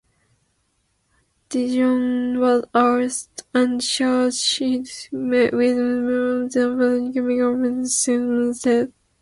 [1.49, 4.63] De Jonge was arrested and charged
[5.11, 8.93] with violating the State's criminal syndicalism statute.